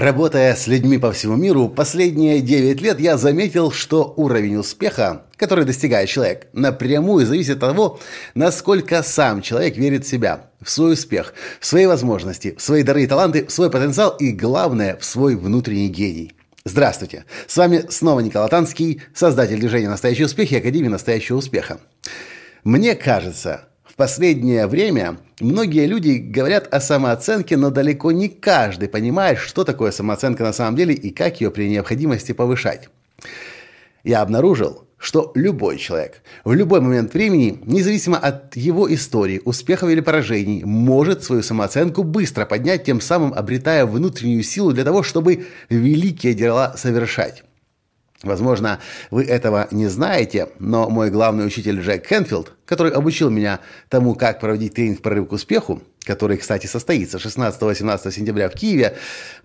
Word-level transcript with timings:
Работая 0.00 0.56
с 0.56 0.66
людьми 0.66 0.96
по 0.96 1.12
всему 1.12 1.36
миру, 1.36 1.68
последние 1.68 2.40
9 2.40 2.80
лет 2.80 2.98
я 3.00 3.18
заметил, 3.18 3.70
что 3.70 4.14
уровень 4.16 4.56
успеха, 4.56 5.26
который 5.36 5.66
достигает 5.66 6.08
человек, 6.08 6.46
напрямую 6.54 7.26
зависит 7.26 7.56
от 7.56 7.60
того, 7.60 8.00
насколько 8.34 9.02
сам 9.02 9.42
человек 9.42 9.76
верит 9.76 10.06
в 10.06 10.08
себя, 10.08 10.46
в 10.62 10.70
свой 10.70 10.94
успех, 10.94 11.34
в 11.60 11.66
свои 11.66 11.84
возможности, 11.84 12.54
в 12.56 12.62
свои 12.62 12.82
дары 12.82 13.02
и 13.02 13.06
таланты, 13.06 13.44
в 13.44 13.52
свой 13.52 13.70
потенциал 13.70 14.16
и, 14.16 14.32
главное, 14.32 14.96
в 14.96 15.04
свой 15.04 15.36
внутренний 15.36 15.90
гений. 15.90 16.32
Здравствуйте! 16.64 17.26
С 17.46 17.58
вами 17.58 17.84
снова 17.90 18.20
Николай 18.20 18.48
Танский, 18.48 19.02
создатель 19.14 19.60
движения 19.60 19.90
«Настоящий 19.90 20.24
успех» 20.24 20.50
и 20.50 20.56
Академии 20.56 20.88
«Настоящего 20.88 21.36
успеха». 21.36 21.78
Мне 22.64 22.94
кажется, 22.94 23.68
последнее 24.00 24.66
время 24.66 25.18
многие 25.40 25.84
люди 25.84 26.12
говорят 26.12 26.72
о 26.72 26.80
самооценке, 26.80 27.58
но 27.58 27.68
далеко 27.68 28.12
не 28.12 28.30
каждый 28.30 28.88
понимает, 28.88 29.36
что 29.36 29.62
такое 29.62 29.90
самооценка 29.90 30.42
на 30.42 30.54
самом 30.54 30.74
деле 30.74 30.94
и 30.94 31.10
как 31.10 31.42
ее 31.42 31.50
при 31.50 31.68
необходимости 31.68 32.32
повышать. 32.32 32.88
Я 34.02 34.22
обнаружил, 34.22 34.84
что 34.96 35.32
любой 35.34 35.76
человек 35.76 36.22
в 36.44 36.54
любой 36.54 36.80
момент 36.80 37.12
времени, 37.12 37.60
независимо 37.66 38.16
от 38.16 38.56
его 38.56 38.90
истории, 38.90 39.42
успехов 39.44 39.90
или 39.90 40.00
поражений, 40.00 40.64
может 40.64 41.22
свою 41.22 41.42
самооценку 41.42 42.02
быстро 42.02 42.46
поднять, 42.46 42.84
тем 42.84 43.02
самым 43.02 43.34
обретая 43.34 43.84
внутреннюю 43.84 44.42
силу 44.42 44.72
для 44.72 44.84
того, 44.84 45.02
чтобы 45.02 45.44
великие 45.68 46.32
дела 46.32 46.72
совершать. 46.78 47.44
Возможно, 48.22 48.80
вы 49.10 49.24
этого 49.24 49.66
не 49.70 49.86
знаете, 49.86 50.48
но 50.58 50.90
мой 50.90 51.10
главный 51.10 51.46
учитель 51.46 51.80
Джек 51.80 52.06
Кенфилд, 52.06 52.52
который 52.66 52.92
обучил 52.92 53.30
меня 53.30 53.60
тому, 53.88 54.14
как 54.14 54.40
проводить 54.40 54.74
тренинг 54.74 55.00
«Прорыв 55.00 55.28
к 55.28 55.32
успеху», 55.32 55.82
который, 56.04 56.36
кстати, 56.36 56.66
состоится 56.66 57.16
16-18 57.16 58.12
сентября 58.12 58.50
в 58.50 58.52
Киеве, 58.52 58.96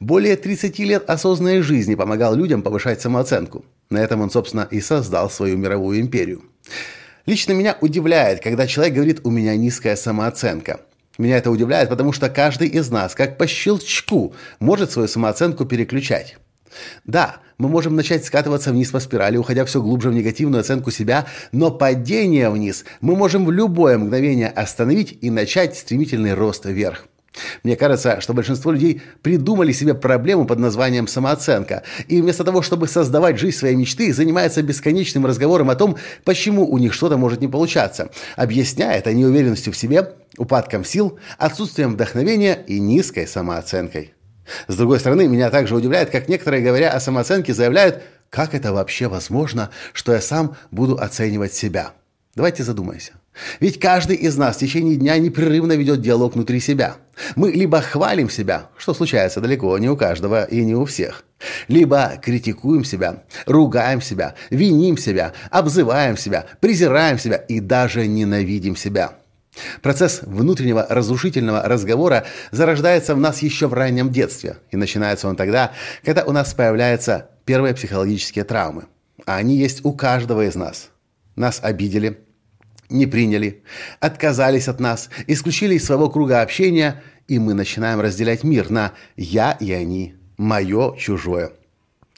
более 0.01 0.35
30 0.35 0.77
лет 0.79 1.09
осознанной 1.09 1.61
жизни 1.61 1.95
помогал 1.95 2.35
людям 2.35 2.63
повышать 2.63 2.99
самооценку. 2.99 3.63
На 3.89 3.99
этом 3.99 4.19
он, 4.19 4.29
собственно, 4.29 4.67
и 4.69 4.81
создал 4.81 5.29
свою 5.29 5.57
мировую 5.57 6.01
империю. 6.01 6.43
Лично 7.25 7.53
меня 7.53 7.77
удивляет, 7.79 8.41
когда 8.43 8.67
человек 8.67 8.95
говорит 8.95 9.21
«у 9.23 9.31
меня 9.31 9.55
низкая 9.55 9.95
самооценка». 9.95 10.81
Меня 11.17 11.37
это 11.37 11.49
удивляет, 11.49 11.87
потому 11.87 12.11
что 12.11 12.29
каждый 12.29 12.67
из 12.67 12.91
нас, 12.91 13.15
как 13.15 13.37
по 13.37 13.47
щелчку, 13.47 14.35
может 14.59 14.91
свою 14.91 15.07
самооценку 15.07 15.63
переключать. 15.63 16.35
Да, 17.05 17.37
мы 17.57 17.69
можем 17.69 17.95
начать 17.95 18.25
скатываться 18.25 18.71
вниз 18.71 18.91
по 18.91 18.99
спирали, 18.99 19.37
уходя 19.37 19.65
все 19.65 19.81
глубже 19.81 20.09
в 20.09 20.13
негативную 20.13 20.61
оценку 20.61 20.91
себя, 20.91 21.25
но 21.51 21.71
падение 21.71 22.49
вниз 22.49 22.85
мы 23.01 23.15
можем 23.15 23.45
в 23.45 23.51
любое 23.51 23.97
мгновение 23.97 24.49
остановить 24.49 25.17
и 25.21 25.29
начать 25.29 25.77
стремительный 25.77 26.33
рост 26.33 26.65
вверх. 26.65 27.07
Мне 27.63 27.75
кажется, 27.75 28.21
что 28.21 28.33
большинство 28.33 28.71
людей 28.71 29.01
придумали 29.21 29.71
себе 29.71 29.93
проблему 29.93 30.45
под 30.45 30.59
названием 30.59 31.07
самооценка, 31.07 31.83
и 32.07 32.21
вместо 32.21 32.43
того, 32.43 32.61
чтобы 32.61 32.87
создавать 32.87 33.39
жизнь 33.39 33.57
своей 33.57 33.75
мечты, 33.75 34.13
занимаются 34.13 34.61
бесконечным 34.61 35.25
разговором 35.25 35.69
о 35.69 35.75
том, 35.75 35.97
почему 36.23 36.69
у 36.69 36.77
них 36.77 36.93
что-то 36.93 37.17
может 37.17 37.41
не 37.41 37.47
получаться, 37.47 38.09
объясняя 38.35 38.97
это 38.97 39.13
неуверенностью 39.13 39.73
в 39.73 39.77
себе, 39.77 40.13
упадком 40.37 40.83
сил, 40.83 41.19
отсутствием 41.37 41.93
вдохновения 41.93 42.63
и 42.67 42.79
низкой 42.79 43.27
самооценкой. 43.27 44.14
С 44.67 44.75
другой 44.75 44.99
стороны, 44.99 45.27
меня 45.27 45.49
также 45.49 45.75
удивляет, 45.75 46.09
как 46.09 46.27
некоторые, 46.27 46.63
говоря 46.63 46.91
о 46.91 46.99
самооценке, 46.99 47.53
заявляют, 47.53 48.01
как 48.29 48.53
это 48.53 48.73
вообще 48.73 49.07
возможно, 49.07 49.69
что 49.93 50.13
я 50.13 50.21
сам 50.21 50.55
буду 50.71 50.97
оценивать 50.97 51.53
себя. 51.53 51.93
Давайте 52.35 52.63
задумаемся. 52.63 53.13
Ведь 53.59 53.79
каждый 53.79 54.17
из 54.17 54.37
нас 54.37 54.57
в 54.57 54.59
течение 54.59 54.95
дня 54.97 55.17
непрерывно 55.17 55.73
ведет 55.73 56.01
диалог 56.01 56.35
внутри 56.35 56.59
себя. 56.59 56.97
Мы 57.35 57.51
либо 57.51 57.81
хвалим 57.81 58.29
себя, 58.29 58.69
что 58.77 58.93
случается 58.93 59.39
далеко 59.39 59.77
не 59.77 59.89
у 59.89 59.95
каждого 59.95 60.43
и 60.43 60.63
не 60.63 60.75
у 60.75 60.85
всех, 60.85 61.23
либо 61.67 62.13
критикуем 62.21 62.83
себя, 62.83 63.23
ругаем 63.45 64.01
себя, 64.01 64.35
виним 64.49 64.97
себя, 64.97 65.33
обзываем 65.49 66.17
себя, 66.17 66.45
презираем 66.59 67.19
себя 67.19 67.37
и 67.37 67.59
даже 67.59 68.07
ненавидим 68.07 68.75
себя– 68.75 69.13
Процесс 69.81 70.21
внутреннего 70.21 70.85
разрушительного 70.89 71.63
разговора 71.63 72.25
зарождается 72.51 73.15
в 73.15 73.19
нас 73.19 73.41
еще 73.41 73.67
в 73.67 73.73
раннем 73.73 74.11
детстве, 74.11 74.57
и 74.71 74.77
начинается 74.77 75.27
он 75.27 75.35
тогда, 75.35 75.71
когда 76.03 76.23
у 76.23 76.31
нас 76.31 76.53
появляются 76.53 77.29
первые 77.45 77.73
психологические 77.73 78.43
травмы. 78.43 78.85
А 79.25 79.37
они 79.37 79.57
есть 79.57 79.85
у 79.85 79.93
каждого 79.93 80.45
из 80.45 80.55
нас. 80.55 80.89
Нас 81.35 81.59
обидели, 81.61 82.19
не 82.89 83.05
приняли, 83.05 83.63
отказались 83.99 84.67
от 84.67 84.79
нас, 84.79 85.09
исключили 85.27 85.75
из 85.75 85.85
своего 85.85 86.09
круга 86.09 86.41
общения, 86.41 87.01
и 87.27 87.39
мы 87.39 87.53
начинаем 87.53 87.99
разделять 88.01 88.43
мир 88.43 88.69
на 88.69 88.93
«я» 89.15 89.53
и 89.53 89.71
«они», 89.71 90.15
«моё», 90.37 90.95
«чужое». 90.95 91.51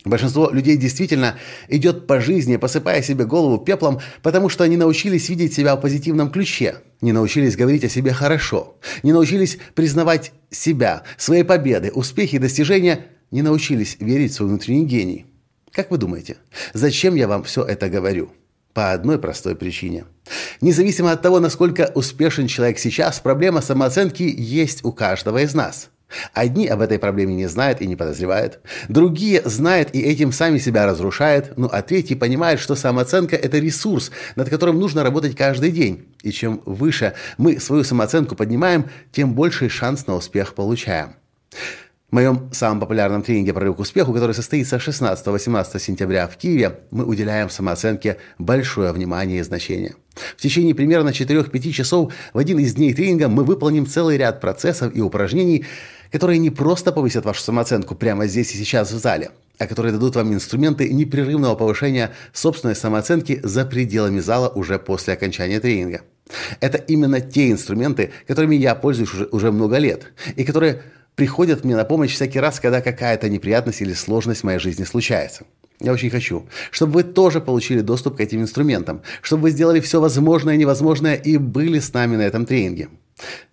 Большинство 0.05 0.49
людей 0.51 0.77
действительно 0.77 1.37
идет 1.67 2.07
по 2.07 2.19
жизни, 2.19 2.57
посыпая 2.57 3.01
себе 3.01 3.25
голову 3.25 3.57
пеплом, 3.57 3.99
потому 4.21 4.47
что 4.47 4.63
они 4.63 4.77
научились 4.77 5.27
видеть 5.29 5.53
себя 5.53 5.75
в 5.75 5.81
позитивном 5.81 6.29
ключе, 6.31 6.75
не 7.01 7.11
научились 7.11 7.55
говорить 7.55 7.83
о 7.83 7.89
себе 7.89 8.13
хорошо, 8.13 8.77
не 9.03 9.11
научились 9.11 9.57
признавать 9.73 10.33
себя, 10.49 11.03
свои 11.17 11.43
победы, 11.43 11.91
успехи 11.91 12.37
достижения, 12.37 13.07
не 13.31 13.41
научились 13.41 13.97
верить 13.99 14.31
в 14.31 14.35
свой 14.35 14.49
внутренний 14.49 14.85
гений. 14.85 15.25
Как 15.71 15.91
вы 15.91 15.97
думаете, 15.97 16.37
зачем 16.73 17.15
я 17.15 17.27
вам 17.27 17.43
все 17.43 17.63
это 17.63 17.89
говорю? 17.89 18.29
По 18.73 18.91
одной 18.91 19.17
простой 19.17 19.55
причине. 19.55 20.05
Независимо 20.61 21.11
от 21.11 21.23
того, 21.23 21.39
насколько 21.39 21.91
успешен 21.95 22.45
человек 22.47 22.77
сейчас, 22.77 23.19
проблема 23.19 23.61
самооценки 23.61 24.23
есть 24.23 24.85
у 24.85 24.91
каждого 24.91 25.41
из 25.41 25.55
нас– 25.55 25.89
Одни 26.33 26.67
об 26.67 26.81
этой 26.81 26.99
проблеме 26.99 27.35
не 27.35 27.47
знают 27.47 27.81
и 27.81 27.87
не 27.87 27.95
подозревают, 27.95 28.59
другие 28.87 29.41
знают 29.43 29.89
и 29.93 30.01
этим 30.01 30.31
сами 30.31 30.57
себя 30.57 30.85
разрушают, 30.85 31.53
ну 31.57 31.69
а 31.71 31.81
третьи 31.81 32.15
понимают, 32.15 32.61
что 32.61 32.75
самооценка– 32.75 33.35
это 33.37 33.59
ресурс, 33.59 34.11
над 34.35 34.49
которым 34.49 34.79
нужно 34.79 35.03
работать 35.03 35.35
каждый 35.35 35.71
день. 35.71 36.07
И 36.23 36.31
чем 36.31 36.61
выше 36.65 37.13
мы 37.37 37.59
свою 37.59 37.83
самооценку 37.83 38.35
поднимаем, 38.35 38.89
тем 39.11 39.33
больший 39.33 39.69
шанс 39.69 40.07
на 40.07 40.15
успех 40.15 40.53
получаем. 40.55 41.15
В 42.09 42.13
моем 42.13 42.49
самом 42.53 42.79
популярном 42.79 43.21
тренинге 43.21 43.53
«Прорыв 43.53 43.75
к 43.75 43.79
успеху», 43.79 44.13
который 44.13 44.33
состоится 44.33 44.77
16-18 44.77 45.77
сентября 45.77 46.29
в 46.29 46.37
Киеве, 46.37 46.79
мы 46.89 47.03
уделяем 47.03 47.49
самооценке 47.49 48.15
большое 48.39 48.93
внимание 48.93 49.41
и 49.41 49.43
значение. 49.43 49.95
В 50.37 50.41
течение 50.41 50.73
примерно 50.73 51.09
4-5 51.09 51.71
часов 51.71 52.13
в 52.31 52.37
один 52.37 52.59
из 52.59 52.75
дней 52.75 52.93
тренинга 52.93 53.27
мы 53.27 53.43
выполним 53.43 53.85
целый 53.85 54.15
ряд 54.15 54.39
процессов 54.39 54.95
и 54.95 55.01
упражнений, 55.01 55.65
которые 56.09 56.39
не 56.39 56.49
просто 56.49 56.93
повысят 56.93 57.25
вашу 57.25 57.41
самооценку 57.41 57.93
прямо 57.93 58.25
здесь 58.27 58.55
и 58.55 58.57
сейчас 58.57 58.89
в 58.93 58.97
зале, 58.97 59.31
а 59.57 59.67
которые 59.67 59.91
дадут 59.91 60.15
вам 60.15 60.33
инструменты 60.33 60.87
непрерывного 60.87 61.55
повышения 61.55 62.11
собственной 62.31 62.77
самооценки 62.77 63.41
за 63.43 63.65
пределами 63.65 64.21
зала 64.21 64.47
уже 64.47 64.79
после 64.79 65.13
окончания 65.13 65.59
тренинга. 65.59 66.03
Это 66.61 66.77
именно 66.77 67.19
те 67.19 67.51
инструменты, 67.51 68.11
которыми 68.27 68.55
я 68.55 68.75
пользуюсь 68.75 69.13
уже, 69.13 69.25
уже 69.25 69.51
много 69.51 69.77
лет, 69.77 70.13
и 70.37 70.45
которые 70.45 70.83
приходят 71.17 71.65
мне 71.65 71.75
на 71.75 71.83
помощь 71.83 72.13
всякий 72.13 72.39
раз, 72.39 72.59
когда 72.59 72.79
какая-то 72.79 73.27
неприятность 73.27 73.81
или 73.81 73.93
сложность 73.93 74.41
в 74.41 74.43
моей 74.43 74.59
жизни 74.59 74.85
случается. 74.85 75.45
Я 75.79 75.91
очень 75.91 76.11
хочу, 76.11 76.47
чтобы 76.71 76.93
вы 76.93 77.03
тоже 77.03 77.41
получили 77.41 77.81
доступ 77.81 78.17
к 78.17 78.19
этим 78.21 78.41
инструментам, 78.41 79.01
чтобы 79.21 79.43
вы 79.43 79.51
сделали 79.51 79.79
все 79.79 79.99
возможное 79.99 80.53
и 80.53 80.57
невозможное 80.57 81.15
и 81.15 81.37
были 81.37 81.79
с 81.79 81.91
нами 81.91 82.15
на 82.15 82.21
этом 82.21 82.45
тренинге. 82.45 82.89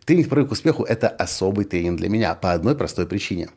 Тренинг 0.05 0.28
«Прорыв 0.28 0.50
к 0.50 0.52
успеху»– 0.52 0.84
это 0.88 1.08
особый 1.08 1.64
тренинг 1.64 1.99
для 1.99 2.11
меня 2.11 2.34
по 2.34 2.52
одной 2.52 2.76
простой 2.76 3.06
причине. 3.06 3.49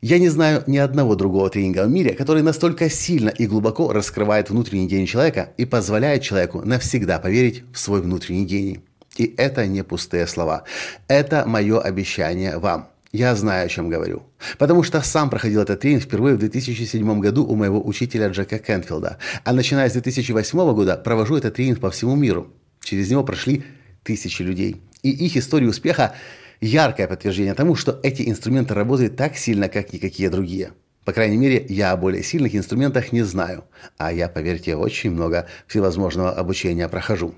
Я 0.00 0.18
не 0.18 0.30
знаю 0.30 0.64
ни 0.66 0.78
одного 0.78 1.14
другого 1.14 1.50
тренинга 1.50 1.84
в 1.84 1.90
мире, 1.90 2.14
который 2.14 2.42
настолько 2.42 2.88
сильно 2.88 3.28
и 3.28 3.46
глубоко 3.46 3.92
раскрывает 3.92 4.48
внутренний 4.48 4.86
гений 4.86 5.06
человека 5.06 5.50
и 5.58 5.66
позволяет 5.66 6.22
человеку 6.22 6.62
навсегда 6.64 7.18
поверить 7.18 7.64
в 7.72 7.78
свой 7.78 8.00
внутренний 8.00 8.46
гений. 8.46 8.80
И 9.16 9.34
это 9.36 9.66
не 9.66 9.84
пустые 9.84 10.26
слова. 10.26 10.64
Это 11.06 11.44
мое 11.46 11.80
обещание 11.80 12.58
вам. 12.58 12.93
Я 13.14 13.36
знаю, 13.36 13.66
о 13.66 13.68
чем 13.68 13.90
говорю. 13.90 14.24
Потому 14.58 14.82
что 14.82 15.00
сам 15.00 15.30
проходил 15.30 15.60
этот 15.62 15.78
тренинг 15.78 16.02
впервые 16.02 16.34
в 16.34 16.40
2007 16.40 17.20
году 17.20 17.46
у 17.46 17.54
моего 17.54 17.80
учителя 17.80 18.26
Джека 18.26 18.58
Кенфилда. 18.58 19.18
А 19.44 19.52
начиная 19.52 19.88
с 19.88 19.92
2008 19.92 20.74
года 20.74 20.96
провожу 20.96 21.36
этот 21.36 21.54
тренинг 21.54 21.78
по 21.78 21.92
всему 21.92 22.16
миру. 22.16 22.52
Через 22.80 23.08
него 23.12 23.22
прошли 23.22 23.62
тысячи 24.02 24.42
людей. 24.42 24.82
И 25.04 25.10
их 25.10 25.36
история 25.36 25.68
успеха– 25.68 26.16
яркое 26.60 27.06
подтверждение 27.06 27.54
тому, 27.54 27.76
что 27.76 28.00
эти 28.02 28.28
инструменты 28.28 28.74
работают 28.74 29.14
так 29.14 29.36
сильно, 29.36 29.68
как 29.68 29.92
никакие 29.92 30.28
другие. 30.28 30.72
По 31.04 31.12
крайней 31.12 31.36
мере, 31.36 31.64
я 31.68 31.92
о 31.92 31.96
более 31.96 32.24
сильных 32.24 32.56
инструментах 32.56 33.12
не 33.12 33.22
знаю. 33.22 33.62
А 33.96 34.12
я, 34.12 34.28
поверьте, 34.28 34.74
очень 34.74 35.12
много 35.12 35.46
всевозможного 35.68 36.32
обучения 36.32 36.88
прохожу. 36.88 37.32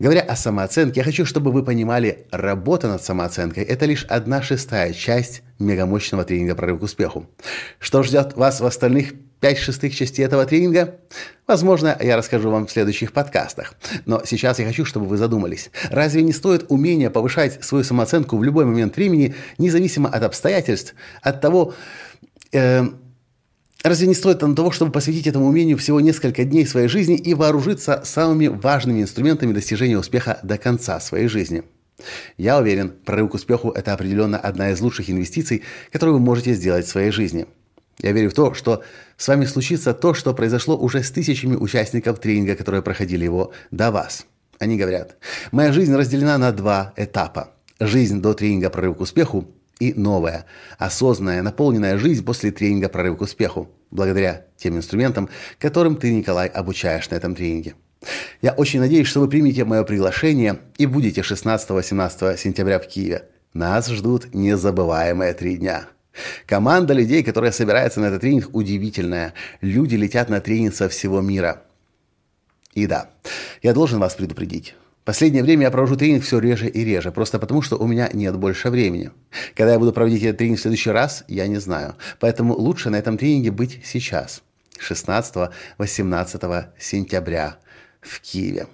Говоря 0.00 0.22
о 0.22 0.34
самооценке, 0.34 1.00
я 1.00 1.04
хочу, 1.04 1.26
чтобы 1.26 1.52
вы 1.52 1.62
понимали, 1.62 2.26
работа 2.30 2.88
над 2.88 3.04
самооценкой– 3.04 3.64
это 3.64 3.84
лишь 3.84 4.06
одна 4.06 4.40
шестая 4.40 4.94
часть 4.94 5.42
мегамощного 5.58 6.24
тренинга 6.24 6.54
«Прорыв 6.54 6.80
к 6.80 6.84
успеху». 6.84 7.26
Что 7.78 8.02
ждет 8.02 8.34
вас 8.34 8.62
в 8.62 8.64
остальных 8.64 9.12
пять 9.40 9.58
шестых 9.58 9.94
частей 9.94 10.24
этого 10.24 10.46
тренинга? 10.46 10.96
Возможно, 11.46 11.94
я 12.00 12.16
расскажу 12.16 12.50
вам 12.50 12.66
в 12.66 12.72
следующих 12.72 13.12
подкастах. 13.12 13.74
Но 14.06 14.22
сейчас 14.24 14.58
я 14.58 14.64
хочу, 14.64 14.86
чтобы 14.86 15.04
вы 15.04 15.18
задумались. 15.18 15.70
Разве 15.90 16.22
не 16.22 16.32
стоит 16.32 16.64
умение 16.70 17.10
повышать 17.10 17.62
свою 17.62 17.84
самооценку 17.84 18.38
в 18.38 18.42
любой 18.42 18.64
момент 18.64 18.96
времени, 18.96 19.34
независимо 19.58 20.08
от 20.08 20.22
обстоятельств, 20.22 20.94
от 21.20 21.42
того, 21.42 21.74
э, 22.52 22.84
Разве 23.82 24.06
не 24.06 24.14
стоит 24.14 24.40
там 24.40 24.54
того, 24.54 24.70
чтобы 24.70 24.92
посвятить 24.92 25.26
этому 25.26 25.46
умению 25.46 25.78
всего 25.78 26.00
несколько 26.00 26.44
дней 26.44 26.66
своей 26.66 26.88
жизни 26.88 27.16
и 27.16 27.32
вооружиться 27.32 28.02
самыми 28.04 28.48
важными 28.48 29.00
инструментами 29.00 29.54
достижения 29.54 29.98
успеха 29.98 30.38
до 30.42 30.58
конца 30.58 31.00
своей 31.00 31.28
жизни? 31.28 31.62
Я 32.36 32.58
уверен, 32.58 32.92
прорыв 33.04 33.30
к 33.30 33.34
успеху– 33.34 33.70
это 33.74 33.94
определенно 33.94 34.38
одна 34.38 34.70
из 34.70 34.80
лучших 34.80 35.08
инвестиций, 35.08 35.62
которую 35.92 36.18
вы 36.18 36.24
можете 36.24 36.52
сделать 36.54 36.86
в 36.86 36.90
своей 36.90 37.10
жизни. 37.10 37.46
Я 38.02 38.12
верю 38.12 38.30
в 38.30 38.34
то, 38.34 38.54
что 38.54 38.82
с 39.16 39.28
вами 39.28 39.44
случится 39.44 39.92
то, 39.92 40.14
что 40.14 40.34
произошло 40.34 40.76
уже 40.76 41.02
с 41.02 41.10
тысячами 41.10 41.56
участников 41.56 42.18
тренинга, 42.18 42.56
которые 42.56 42.82
проходили 42.82 43.24
его 43.24 43.52
до 43.70 43.90
вас. 43.90 44.26
Они 44.58 44.76
говорят, 44.76 45.16
моя 45.52 45.72
жизнь 45.72 45.94
разделена 45.94 46.36
на 46.38 46.52
два 46.52 46.92
этапа. 46.96 47.54
Жизнь 47.78 48.20
до 48.20 48.34
тренинга 48.34 48.68
«Прорыв 48.68 48.98
к 48.98 49.00
успеху» 49.00 49.54
и 49.80 49.92
новая, 49.94 50.46
осознанная, 50.78 51.42
наполненная 51.42 51.98
жизнь 51.98 52.24
после 52.24 52.52
тренинга 52.52 52.88
«Прорыв 52.88 53.18
к 53.18 53.22
успеху», 53.22 53.68
благодаря 53.90 54.46
тем 54.56 54.76
инструментам, 54.76 55.28
которым 55.58 55.96
ты, 55.96 56.12
Николай, 56.12 56.46
обучаешь 56.46 57.10
на 57.10 57.16
этом 57.16 57.34
тренинге. 57.34 57.74
Я 58.40 58.52
очень 58.52 58.80
надеюсь, 58.80 59.08
что 59.08 59.20
вы 59.20 59.28
примете 59.28 59.64
мое 59.64 59.82
приглашение 59.82 60.60
и 60.78 60.86
будете 60.86 61.22
16-18 61.22 62.38
сентября 62.38 62.78
в 62.78 62.86
Киеве. 62.86 63.24
Нас 63.52 63.88
ждут 63.88 64.32
незабываемые 64.32 65.34
три 65.34 65.56
дня. 65.56 65.88
Команда 66.46 66.94
людей, 66.94 67.22
которая 67.22 67.52
собирается 67.52 68.00
на 68.00 68.06
этот 68.06 68.20
тренинг, 68.20 68.54
удивительная. 68.54 69.34
Люди 69.60 69.96
летят 69.96 70.28
на 70.28 70.40
тренинг 70.40 70.74
со 70.74 70.88
всего 70.88 71.20
мира. 71.20 71.62
И 72.74 72.86
да, 72.86 73.10
я 73.62 73.74
должен 73.74 73.98
вас 73.98 74.14
предупредить. 74.14 74.74
Последнее 75.04 75.42
время 75.42 75.62
я 75.62 75.70
провожу 75.70 75.96
тренинг 75.96 76.24
все 76.24 76.38
реже 76.38 76.68
и 76.68 76.84
реже, 76.84 77.10
просто 77.10 77.38
потому 77.38 77.62
что 77.62 77.76
у 77.76 77.86
меня 77.86 78.10
нет 78.12 78.36
больше 78.36 78.68
времени. 78.68 79.10
Когда 79.56 79.72
я 79.72 79.78
буду 79.78 79.92
проводить 79.92 80.22
этот 80.22 80.38
тренинг 80.38 80.58
в 80.58 80.62
следующий 80.62 80.90
раз, 80.90 81.24
я 81.26 81.46
не 81.46 81.56
знаю. 81.56 81.96
Поэтому 82.18 82.54
лучше 82.54 82.90
на 82.90 82.96
этом 82.96 83.16
тренинге 83.16 83.50
быть 83.50 83.80
сейчас, 83.82 84.42
16-18 84.78 86.64
сентября 86.78 87.56
в 88.02 88.20
Киеве. 88.20 88.66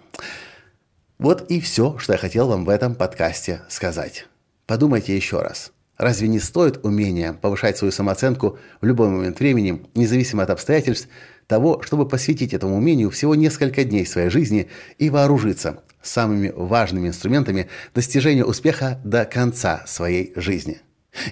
Вот 1.19 1.51
и 1.51 1.61
все, 1.61 1.97
что 1.99 2.13
я 2.13 2.19
хотел 2.19 2.49
вам 2.49 2.65
в 2.65 2.69
этом 2.69 2.95
подкасте 2.97 3.63
сказать. 3.69 4.27
Подумайте 4.67 5.15
еще 5.17 5.41
раз. 5.41 5.73
Разве 5.97 6.29
не 6.29 6.41
стоит 6.41 6.85
умение 6.85 7.33
повышать 7.33 7.79
свою 7.79 7.93
самооценку 7.93 8.59
в 8.81 8.87
любой 8.87 9.09
момент 9.09 9.39
времени, 9.39 9.87
независимо 9.95 10.43
от 10.43 10.51
обстоятельств, 10.51 11.09
того, 11.47 11.81
чтобы 11.83 12.07
посвятить 12.07 12.53
этому 12.53 12.77
умению 12.77 13.11
всего 13.11 13.35
несколько 13.35 13.85
дней 13.85 14.05
своей 14.05 14.29
жизни 14.29 14.69
и 14.99 15.09
вооружиться 15.09 15.83
самыми 16.07 16.53
важными 16.55 17.09
инструментами 17.09 17.69
достижения 17.95 18.45
успеха 18.45 19.01
до 19.05 19.25
конца 19.25 19.85
своей 19.87 20.33
жизни. 20.37 20.81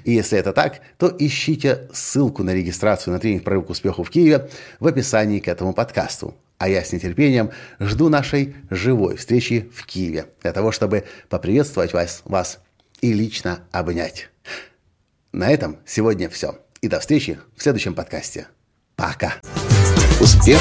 И 0.05 0.13
если 0.13 0.39
это 0.39 0.53
так, 0.53 0.81
то 0.99 1.15
ищите 1.19 1.89
ссылку 1.93 2.43
на 2.43 2.55
регистрацию 2.55 3.13
на 3.13 3.21
тренинг 3.21 3.45
«Прорыв 3.45 3.67
к 3.67 3.71
успеху» 3.71 4.03
в 4.03 4.11
Киеве 4.11 4.49
в 4.81 4.87
описании 4.87 5.41
к 5.41 5.49
этому 5.49 5.73
подкасту. 5.75 6.35
А 6.59 6.69
я 6.69 6.85
с 6.85 6.93
нетерпением 6.93 7.51
жду 7.81 8.09
нашей 8.09 8.55
живой 8.71 9.17
встречи 9.17 9.71
в 9.75 9.85
Киеве 9.85 10.27
для 10.43 10.53
того, 10.53 10.73
чтобы 10.73 11.05
поприветствовать 11.29 11.93
вас, 11.93 12.23
вас 12.25 12.61
и 13.01 13.13
лично 13.13 13.61
обнять. 13.73 14.31
На 15.33 15.51
этом 15.51 15.79
сегодня 15.85 16.31
все. 16.31 16.59
И 16.81 16.89
до 16.89 17.01
встречи 17.01 17.39
в 17.57 17.63
следующем 17.63 17.95
подкасте. 17.95 18.47
Пока. 18.97 19.35
Успех. 20.21 20.61